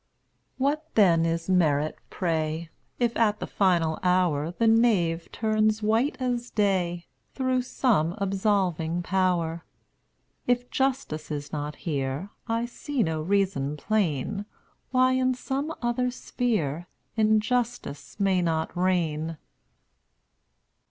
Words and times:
aoo 0.01 0.53
What 0.57 0.95
then 0.95 1.27
is 1.27 1.47
merit, 1.47 1.99
pray,. 2.09 2.71
If 2.97 3.15
at 3.15 3.39
the 3.39 3.45
final 3.45 3.99
hour 4.01 4.49
The 4.49 4.65
knave 4.65 5.31
turns 5.31 5.83
white 5.83 6.19
as 6.19 6.49
day 6.49 7.05
Through 7.35 7.61
some 7.61 8.15
absolving 8.17 9.03
power? 9.03 9.63
If 10.47 10.71
justice 10.71 11.29
is 11.29 11.53
not 11.53 11.75
here, 11.85 12.31
I 12.47 12.65
see 12.65 13.03
no 13.03 13.21
reason 13.21 13.77
plain 13.77 14.47
Why 14.89 15.11
in 15.11 15.35
some 15.35 15.71
other 15.83 16.09
sphere 16.09 16.87
Injustice 17.15 18.19
may 18.19 18.41
not 18.41 18.75
reign. 18.75 19.37